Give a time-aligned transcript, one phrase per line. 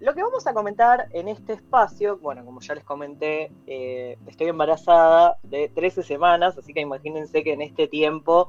[0.00, 4.46] lo que vamos a comentar en este espacio, bueno, como ya les comenté, eh, estoy
[4.46, 8.48] embarazada de 13 semanas, así que imagínense que en este tiempo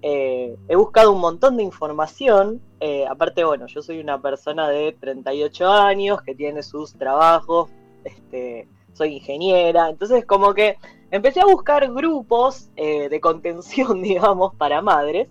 [0.00, 2.62] eh, he buscado un montón de información.
[2.80, 7.68] Eh, aparte, bueno, yo soy una persona de 38 años que tiene sus trabajos,
[8.04, 10.78] este, soy ingeniera, entonces como que
[11.10, 15.28] empecé a buscar grupos de contención, digamos, para madres.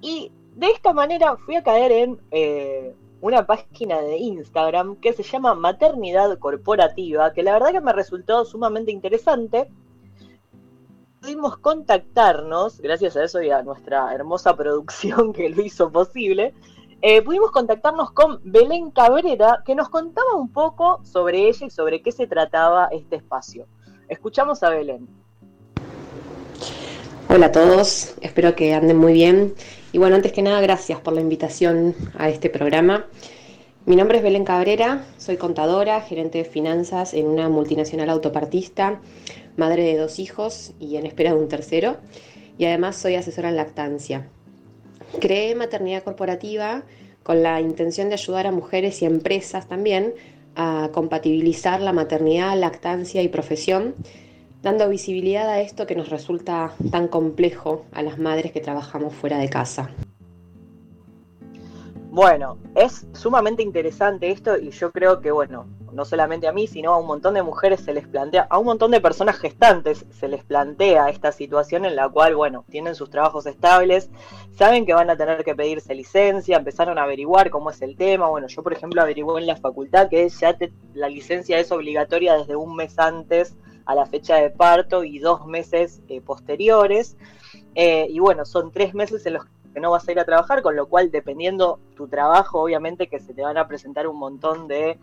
[0.00, 2.20] Y de esta manera fui a caer en
[3.20, 8.44] una página de Instagram que se llama Maternidad Corporativa, que la verdad que me resultó
[8.44, 9.68] sumamente interesante.
[11.20, 16.54] Pudimos contactarnos, gracias a eso y a nuestra hermosa producción que lo hizo posible,
[17.02, 22.02] eh, pudimos contactarnos con Belén Cabrera, que nos contaba un poco sobre ella y sobre
[22.02, 23.66] qué se trataba este espacio.
[24.08, 25.08] Escuchamos a Belén.
[27.28, 29.54] Hola a todos, espero que anden muy bien.
[29.92, 33.06] Y bueno, antes que nada, gracias por la invitación a este programa.
[33.86, 39.00] Mi nombre es Belén Cabrera, soy contadora, gerente de finanzas en una multinacional autopartista,
[39.56, 41.96] madre de dos hijos y en espera de un tercero,
[42.56, 44.28] y además soy asesora en lactancia.
[45.18, 46.84] Creé maternidad corporativa
[47.24, 50.14] con la intención de ayudar a mujeres y empresas también
[50.54, 53.96] a compatibilizar la maternidad, lactancia y profesión
[54.62, 59.38] dando visibilidad a esto que nos resulta tan complejo a las madres que trabajamos fuera
[59.38, 59.90] de casa.
[62.12, 66.92] Bueno, es sumamente interesante esto y yo creo que, bueno, no solamente a mí, sino
[66.92, 70.26] a un montón de mujeres se les plantea, a un montón de personas gestantes se
[70.26, 74.10] les plantea esta situación en la cual, bueno, tienen sus trabajos estables,
[74.56, 78.28] saben que van a tener que pedirse licencia, empezaron a averiguar cómo es el tema.
[78.28, 80.56] Bueno, yo, por ejemplo, averigué en la facultad que ya
[80.94, 83.54] la licencia es obligatoria desde un mes antes
[83.86, 87.16] a la fecha de parto y dos meses eh, posteriores.
[87.74, 90.62] Eh, y bueno, son tres meses en los que no vas a ir a trabajar,
[90.62, 94.66] con lo cual dependiendo tu trabajo, obviamente que se te van a presentar un montón
[94.68, 94.98] de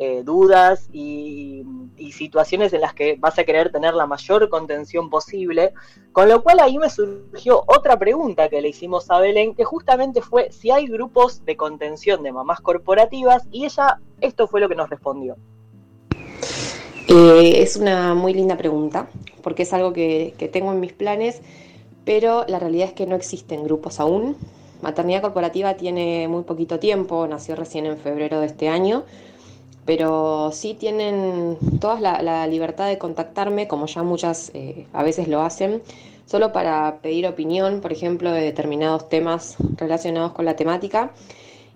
[0.00, 1.64] eh, dudas y,
[1.96, 5.74] y, situaciones en las que vas a querer tener la mayor contención posible.
[6.12, 10.22] Con lo cual ahí me surgió otra pregunta que le hicimos a Belén, que justamente
[10.22, 14.76] fue si hay grupos de contención de mamás corporativas y ella esto fue lo que
[14.76, 15.36] nos respondió.
[17.10, 19.08] Eh, es una muy linda pregunta,
[19.42, 21.40] porque es algo que, tengo en mis planes,
[22.04, 24.36] pero la realidad es que no existen grupos aún.
[24.82, 29.04] Maternidad Corporativa tiene muy poquito tiempo, nació recién en febrero de este año,
[29.86, 35.40] pero sí tienen toda la, libertad de contactarme, como ya muchas eh, a veces lo
[35.40, 35.82] hacen,
[36.26, 41.12] solo para pedir opinión, por ejemplo, de determinados temas relacionados con la temática.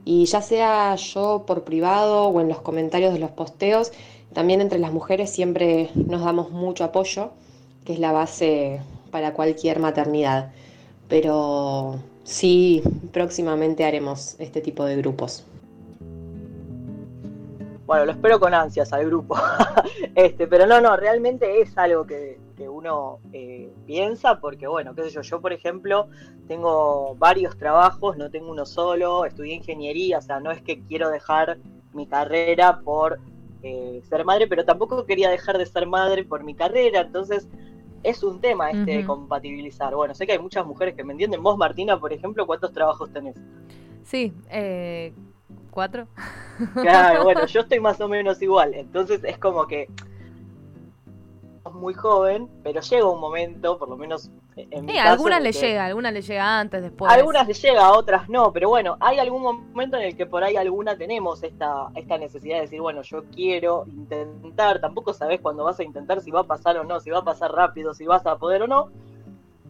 [0.04, 3.92] Y ya sea yo por privado o en los comentarios de los posteos,
[4.32, 7.32] también entre las mujeres siempre nos damos mucho apoyo,
[7.84, 10.52] que es la base para cualquier maternidad.
[11.08, 12.82] Pero sí,
[13.12, 15.44] próximamente haremos este tipo de grupos.
[17.84, 19.36] Bueno, lo espero con ansias al grupo.
[20.14, 25.10] este, pero no, no, realmente es algo que, uno eh, piensa, porque bueno, qué sé
[25.10, 26.06] yo, yo por ejemplo
[26.46, 31.10] tengo varios trabajos, no tengo uno solo, estudié ingeniería, o sea, no es que quiero
[31.10, 31.58] dejar
[31.92, 33.18] mi carrera por
[33.62, 37.48] eh, ser madre, pero tampoco quería dejar de ser madre por mi carrera, entonces
[38.02, 39.94] es un tema este de compatibilizar.
[39.94, 41.42] Bueno, sé que hay muchas mujeres que me entienden.
[41.42, 43.36] Vos, Martina, por ejemplo, ¿cuántos trabajos tenés?
[44.02, 45.12] Sí, eh,
[45.70, 46.08] cuatro.
[46.74, 49.88] Claro, bueno, yo estoy más o menos igual, entonces es como que
[51.72, 56.22] muy joven, pero llega un momento, por lo menos en algunas le llega, algunas le
[56.22, 57.10] llega antes, después.
[57.10, 60.56] Algunas le llega, otras no, pero bueno, hay algún momento en el que por ahí
[60.56, 65.80] alguna tenemos esta, esta necesidad de decir, bueno, yo quiero intentar, tampoco sabes cuándo vas
[65.80, 68.26] a intentar si va a pasar o no, si va a pasar rápido, si vas
[68.26, 68.90] a poder o no,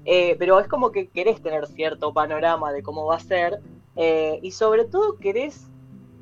[0.04, 3.60] eh, pero es como que querés tener cierto panorama de cómo va a ser,
[3.94, 5.68] eh, y sobre todo querés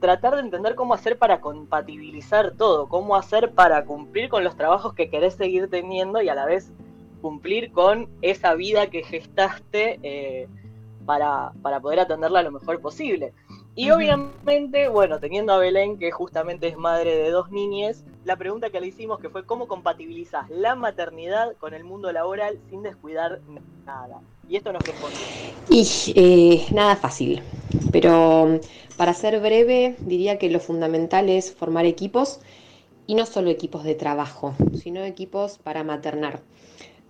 [0.00, 4.94] tratar de entender cómo hacer para compatibilizar todo, cómo hacer para cumplir con los trabajos
[4.94, 6.72] que querés seguir teniendo y a la vez
[7.20, 10.48] cumplir con esa vida que gestaste eh,
[11.06, 13.32] para, para, poder atenderla lo mejor posible.
[13.76, 18.70] Y obviamente, bueno, teniendo a Belén, que justamente es madre de dos niñas, la pregunta
[18.70, 23.40] que le hicimos que fue cómo compatibilizas la maternidad con el mundo laboral sin descuidar
[23.86, 24.20] nada.
[24.48, 25.18] Y esto nos respondió.
[25.70, 27.42] Y eh, nada fácil,
[27.92, 28.60] pero
[28.96, 32.40] para ser breve diría que lo fundamental es formar equipos
[33.06, 36.42] y no solo equipos de trabajo, sino equipos para maternar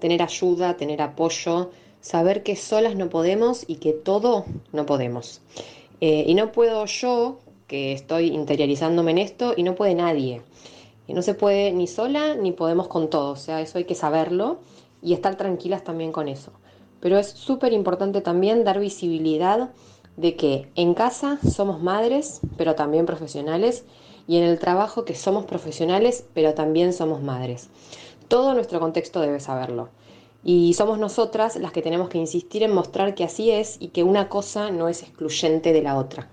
[0.01, 1.71] tener ayuda, tener apoyo,
[2.01, 5.41] saber que solas no podemos y que todo no podemos.
[6.01, 10.43] Eh, y no puedo yo, que estoy interiorizándome en esto, y no puede nadie.
[11.07, 13.33] Y no se puede ni sola ni podemos con todo.
[13.33, 14.59] O sea, eso hay que saberlo
[15.03, 16.53] y estar tranquilas también con eso.
[17.01, 19.71] Pero es súper importante también dar visibilidad
[20.17, 23.85] de que en casa somos madres, pero también profesionales,
[24.27, 27.69] y en el trabajo que somos profesionales, pero también somos madres.
[28.31, 29.89] Todo nuestro contexto debe saberlo.
[30.45, 34.05] Y somos nosotras las que tenemos que insistir en mostrar que así es y que
[34.05, 36.31] una cosa no es excluyente de la otra.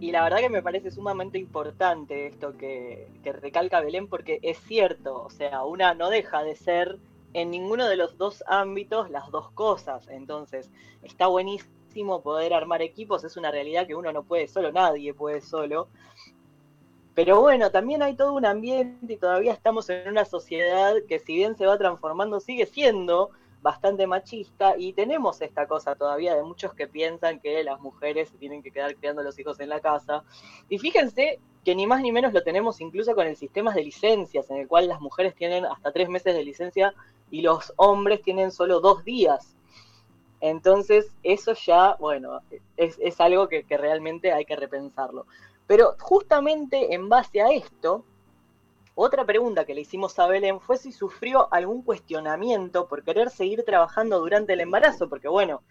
[0.00, 5.22] Y la verdad que me parece sumamente importante esto que, recalca Belén, porque es cierto,
[5.22, 6.98] o sea, una no deja de ser
[7.32, 10.08] en ninguno de los dos ámbitos las dos cosas.
[10.08, 10.72] Entonces,
[11.04, 15.40] está buenísimo poder armar equipos, es una realidad que uno no puede solo, nadie puede
[15.40, 15.86] solo.
[17.16, 21.34] Pero bueno, también hay todo un ambiente y todavía estamos en una sociedad que si
[21.34, 23.30] bien se va transformando, sigue siendo
[23.62, 28.36] bastante machista y tenemos esta cosa todavía de muchos que piensan que las mujeres se
[28.36, 30.24] tienen que quedar criando los hijos en la casa.
[30.68, 34.50] Y fíjense que ni más ni menos lo tenemos incluso con el sistema de licencias,
[34.50, 36.92] en el cual las mujeres tienen hasta tres meses de licencia
[37.30, 39.56] y los hombres tienen solo dos días.
[40.42, 42.42] Entonces, eso ya, bueno,
[42.76, 45.24] es, algo que realmente hay que repensarlo.
[45.66, 48.04] Pero justamente en base a esto,
[48.94, 53.64] otra pregunta que le hicimos a Belén fue si sufrió algún cuestionamiento por querer seguir
[53.64, 55.62] trabajando durante el embarazo, porque bueno,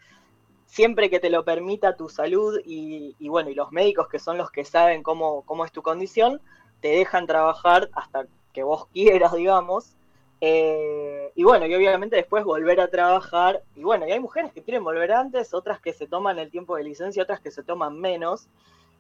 [0.66, 4.52] siempre que te lo permita tu salud y, bueno, y los médicos que son los
[4.52, 6.42] que saben cómo, cómo es tu condición,
[6.82, 9.96] te dejan trabajar hasta que vos quieras, digamos.
[10.42, 13.64] Eh, y bueno, y obviamente después volver a trabajar.
[13.76, 16.76] Y bueno, y hay mujeres que quieren volver antes, otras que se toman el tiempo
[16.76, 18.48] de licencia, otras que se toman menos.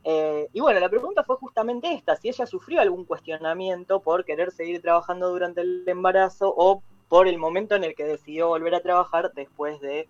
[0.07, 4.52] Eh, y bueno, la pregunta fue justamente esta, si ella sufrió algún cuestionamiento por querer
[4.52, 8.81] seguir trabajando durante el embarazo o por el momento en el que decidió volver a
[8.81, 10.07] trabajar después de...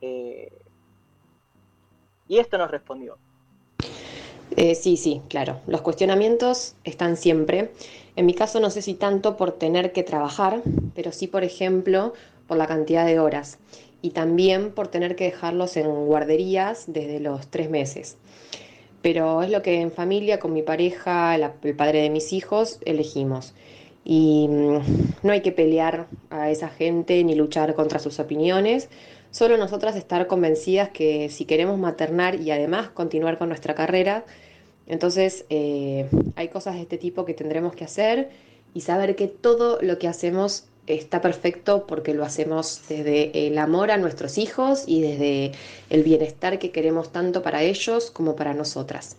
[0.00, 0.52] Eh...
[2.26, 3.18] Y esto nos respondió.
[4.56, 5.60] Eh, sí, sí, claro.
[5.68, 7.70] Los cuestionamientos están siempre.
[8.16, 10.60] En mi caso no sé si tanto por tener que trabajar,
[10.96, 12.14] pero sí, por ejemplo,
[12.48, 13.60] por la cantidad de horas.
[14.02, 18.18] Y también por tener que dejarlos en guarderías desde los tres meses
[19.06, 23.54] pero es lo que en familia, con mi pareja, el padre de mis hijos, elegimos.
[24.04, 24.78] Y mm,
[25.22, 28.88] no hay que pelear a esa gente ni luchar contra sus opiniones,
[29.30, 34.24] solo nosotras estar convencidas que si queremos maternar y además continuar con nuestra carrera,
[34.88, 38.30] entonces eh, hay cosas de este tipo que tendremos que hacer
[38.74, 43.90] y saber que todo lo que hacemos está perfecto porque lo hacemos desde el amor
[43.90, 45.52] a nuestros hijos y desde
[45.90, 49.16] el bienestar que queremos tanto para ellos como para nosotras.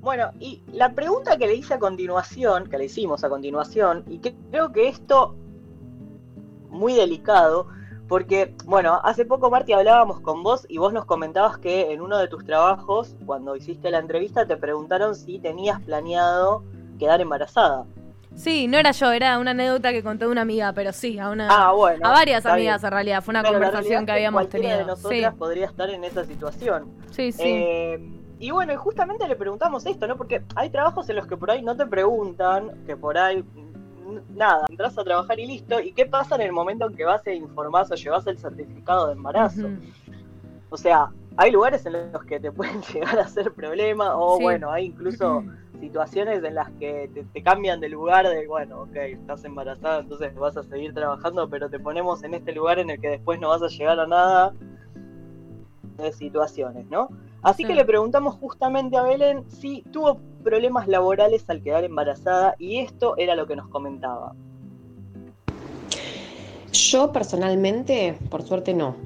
[0.00, 4.18] Bueno, y la pregunta que le hice a continuación, que le hicimos a continuación, y
[4.18, 5.34] creo que esto
[6.68, 7.68] muy delicado,
[8.06, 12.18] porque, bueno, hace poco, Marti, hablábamos con vos y vos nos comentabas que en uno
[12.18, 16.62] de tus trabajos, cuando hiciste la entrevista, te preguntaron si tenías planeado
[16.98, 17.86] quedar embarazada.
[18.34, 21.48] Sí, no era yo, era una anécdota que conté una amiga, pero sí, a una
[21.48, 24.78] ah, bueno, a varias amigas en realidad, fue una pero conversación que habíamos tenido.
[24.78, 25.38] de nosotras sí.
[25.38, 26.92] podría estar en esa situación.
[27.10, 27.42] Sí, sí.
[27.44, 28.00] Eh,
[28.40, 30.16] y bueno, y justamente le preguntamos esto, ¿no?
[30.16, 33.44] Porque hay trabajos en los que por ahí no te preguntan, que por ahí
[34.34, 35.80] nada, entras a trabajar y listo.
[35.80, 39.06] ¿Y qué pasa en el momento en que vas e informás o llevas el certificado
[39.06, 39.66] de embarazo?
[39.66, 39.92] Uh -huh.
[40.70, 44.42] O sea, hay lugares en los que te pueden llegar a hacer problemas, o sí.
[44.42, 45.44] bueno, hay incluso
[45.80, 50.34] situaciones en las que te, te, cambian de lugar de, bueno, ok, estás embarazada, entonces
[50.34, 53.48] vas a seguir trabajando, pero te ponemos en este lugar en el que después no
[53.48, 54.54] vas a llegar a nada
[55.98, 57.08] de situaciones, ¿no?
[57.42, 57.68] Así sí.
[57.68, 63.16] que le preguntamos justamente a Belén si tuvo problemas laborales al quedar embarazada y esto
[63.16, 64.34] era lo que nos comentaba.
[66.72, 68.96] Yo personalmente, por suerte no,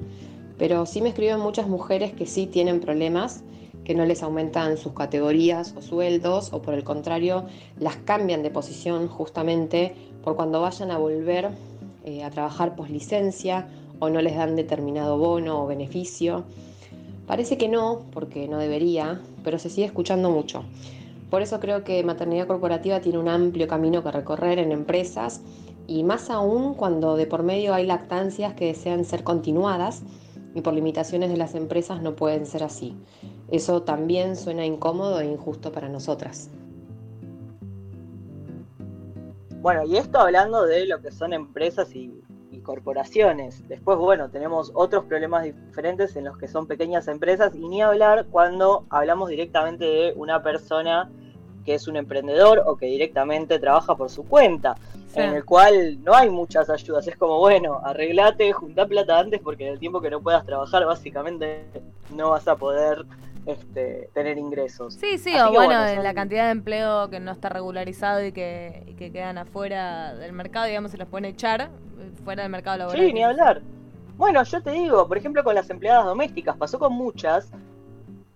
[0.59, 3.43] pero sí me escriben muchas mujeres que sí tienen problemas
[3.85, 7.45] que no les aumentan sus categorías o sueldos o por el contrario
[7.79, 11.49] las cambian de posición justamente por cuando vayan a volver
[12.05, 13.67] eh, a trabajar licencia
[13.99, 16.43] o no les dan determinado bono o beneficio.
[17.25, 20.63] Parece que no, porque no debería, pero se sigue escuchando mucho.
[21.29, 25.41] Por eso creo que maternidad corporativa tiene un amplio camino que recorrer en empresas
[25.87, 30.03] y más aún cuando de por medio hay lactancias que desean ser continuadas
[30.59, 32.95] y por limitaciones de las empresas no pueden ser así.
[33.49, 36.49] Eso también suena incómodo e injusto para nosotras.
[39.61, 42.13] Bueno, y esto hablando de lo que son empresas y,
[42.51, 43.67] y, corporaciones.
[43.67, 48.27] Después, bueno, tenemos otros problemas diferentes en los que son pequeñas empresas y ni hablar
[48.29, 51.09] cuando hablamos directamente de una persona
[51.65, 54.75] que es un emprendedor o que directamente trabaja por su cuenta,
[55.07, 55.19] sí.
[55.19, 57.07] en el cual no hay muchas ayudas.
[57.07, 60.85] Es como, bueno, arreglate, junta plata antes porque en el tiempo que no puedas trabajar,
[60.85, 61.65] básicamente
[62.15, 63.05] no vas a poder
[63.45, 64.93] este, tener ingresos.
[64.93, 66.03] Sí, sí, Así o bueno, bueno son...
[66.03, 70.33] la cantidad de empleo que no está regularizado y que, y que quedan afuera del
[70.33, 71.69] mercado, digamos, se los pueden echar
[72.23, 72.99] fuera del mercado laboral.
[72.99, 73.61] Sí, ni hablar.
[74.17, 77.51] Bueno, yo te digo, por ejemplo, con las empleadas domésticas, pasó con muchas,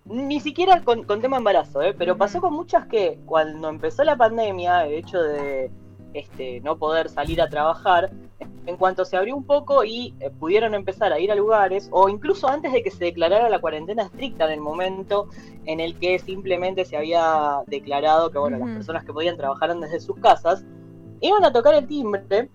[0.04, 1.94] ni siquiera con, tema embarazo, ¿eh?
[1.96, 5.70] pero pasó con muchas que cuando empezó la pandemia, el hecho de
[6.12, 8.10] este, no poder salir a trabajar,
[8.66, 12.08] en cuanto se abrió un poco y eh, pudieron empezar a ir a lugares, o
[12.08, 15.28] incluso antes de que se declarara la cuarentena estricta en el momento
[15.66, 20.00] en el que simplemente se había declarado que bueno, las personas que podían trabajar desde
[20.00, 20.64] sus casas,
[21.20, 22.50] iban a tocar el timbre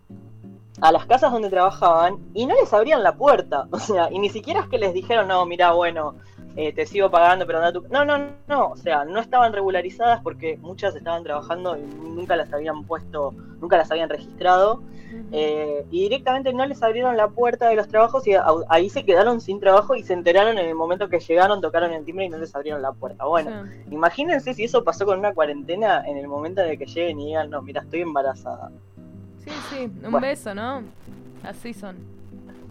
[0.82, 3.68] a las casas donde trabajaban y no les abrían la puerta.
[3.72, 6.16] O sea, y ni siquiera es que les dijeron, no, mira, bueno,
[6.62, 7.88] eh, te sigo pagando, pero anda tu...
[7.88, 8.18] No, no,
[8.50, 13.34] no, o sea, no estaban regularizadas porque muchas estaban trabajando y nunca las habían puesto,
[13.62, 14.84] nunca las habían registrado.
[15.32, 18.34] Eh, y directamente no les abrieron la puerta de los trabajos y
[18.68, 22.04] ahí se quedaron sin trabajo y se enteraron en el momento que llegaron, tocaron el
[22.04, 23.24] timbre y no les abrieron la puerta.
[23.24, 27.22] Bueno, imagínense si eso pasó con una cuarentena en el momento en el que lleguen
[27.22, 28.70] y digan, no, mira, estoy embarazada.
[29.46, 30.84] Sí, sí, un beso, ¿no?
[31.42, 31.96] Así son.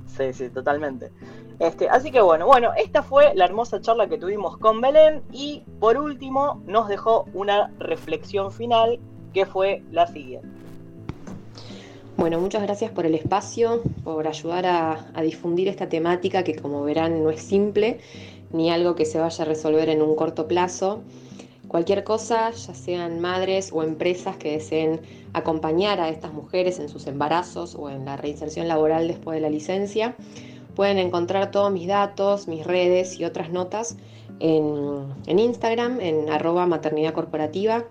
[0.06, 1.10] Sí, sí, totalmente.
[1.58, 5.64] Este, así que bueno, bueno, esta fue la hermosa charla que tuvimos con Belén y
[5.80, 9.00] por último nos dejó una reflexión final
[9.34, 10.48] que fue la siguiente.
[12.16, 16.82] Bueno, muchas gracias por el espacio, por ayudar a, a, difundir esta temática que como
[16.82, 18.00] verán no es simple
[18.50, 21.02] ni algo que se vaya a resolver en un corto plazo.
[21.68, 25.00] Cualquier cosa, ya sean madres o empresas que deseen
[25.34, 29.50] acompañar a estas mujeres en sus embarazos o en la reinserción laboral después de la
[29.50, 30.16] licencia,
[30.78, 33.96] pueden encontrar todos mis datos, mis redes y otras notas
[34.38, 37.82] en, Instagram, en arroba maternidad corporativa.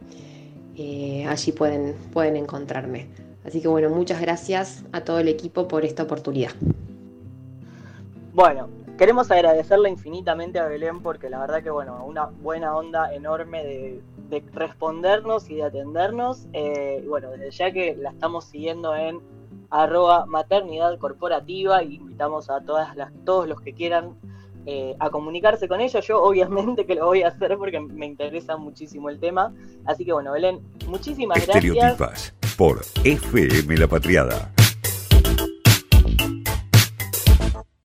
[0.78, 3.10] Eh, allí pueden, pueden encontrarme.
[3.44, 6.52] Así que bueno, muchas gracias a todo el equipo por esta oportunidad.
[8.34, 14.02] Bueno, queremos agradecerle infinitamente a Belén porque la verdad que bueno, una buena onda enorme
[14.30, 16.48] de, respondernos y de atendernos.
[16.54, 19.20] Eh, bueno, desde ya que la estamos siguiendo en
[19.70, 24.16] arroba maternidad corporativa y invitamos a todas las, todos los que quieran
[24.66, 26.00] eh, a comunicarse con ella.
[26.02, 29.54] Yo obviamente que lo voy a hacer porque me interesa muchísimo el tema.
[29.86, 34.52] Así que bueno, Belén, muchísimas gracias por FM La Patriada